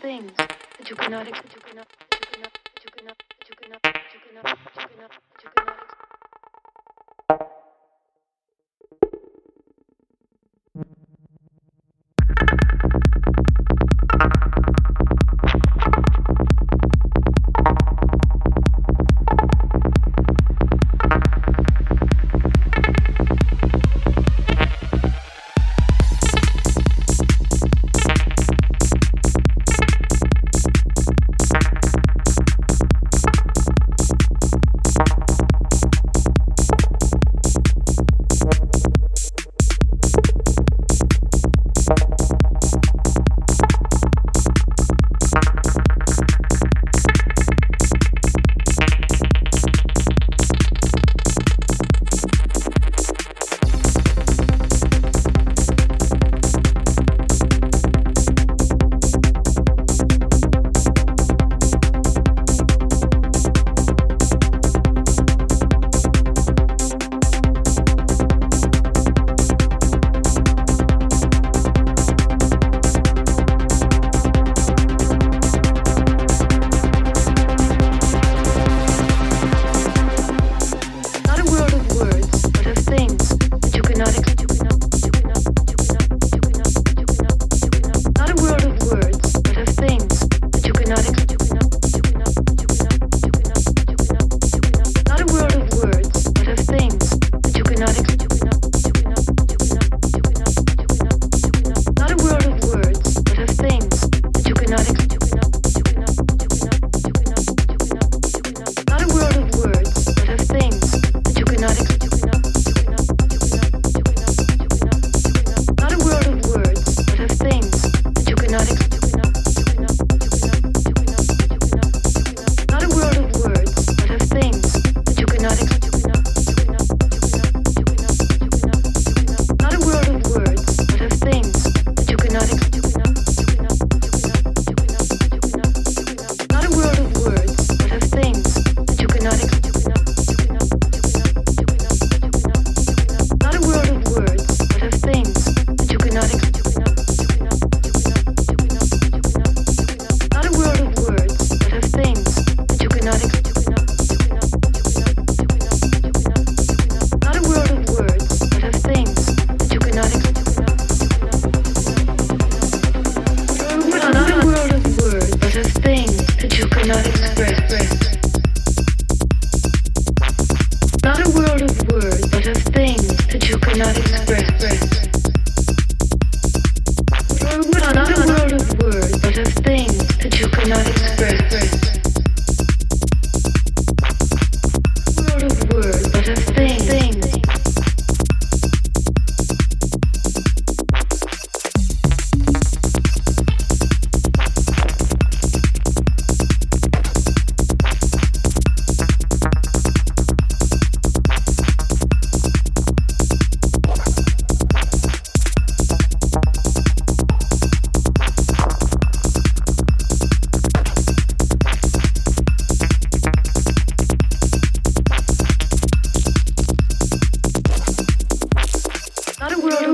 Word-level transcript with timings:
things 0.00 0.32
that 0.36 0.88
you 0.88 0.96
cannot, 0.96 1.26
that 1.26 1.34
you 1.34 1.60
cannot, 1.60 1.88
that 2.10 2.20
you 2.20 2.26
cannot, 2.32 2.58
that 2.74 2.84
you 2.84 2.90
cannot, 2.96 3.18
that 3.18 3.48
you 3.48 3.56
cannot, 3.56 3.82
that 3.82 3.94
you 4.14 4.20
cannot, 4.20 4.44
that 4.44 5.42
you 5.42 5.48
cannot. 5.48 5.57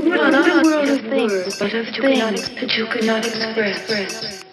But 0.09 0.33
of 0.33 1.01
things 1.01 2.49
that 2.55 2.77
you 2.77 2.85
could 2.87 3.01
cannot 3.01 3.25
express. 3.25 4.44